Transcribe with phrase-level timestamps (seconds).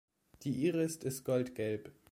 [0.43, 1.91] Die Iris ist goldgelb.